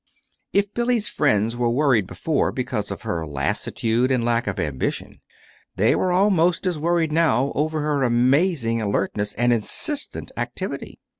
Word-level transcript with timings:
If 0.51 0.73
Billy's 0.73 1.07
friends 1.07 1.55
were 1.55 1.69
worried 1.69 2.07
before 2.07 2.51
because 2.51 2.89
of 2.89 3.03
her 3.03 3.23
lassitude 3.27 4.09
and 4.09 4.25
lack 4.25 4.47
of 4.47 4.59
ambition, 4.59 5.21
they 5.75 5.93
were 5.93 6.11
almost 6.11 6.65
as 6.65 6.79
worried 6.79 7.11
now 7.11 7.51
over 7.53 7.81
her 7.81 8.01
amazing 8.01 8.81
alertness 8.81 9.33
and 9.35 9.53
insistent 9.53 10.31
activity. 10.35 10.97